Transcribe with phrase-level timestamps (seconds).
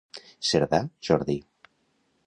[0.51, 0.79] Cerdà,
[1.09, 1.39] Jordi.